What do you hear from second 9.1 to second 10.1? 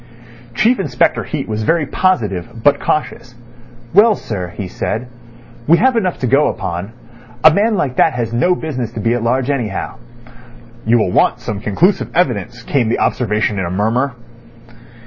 at large, anyhow."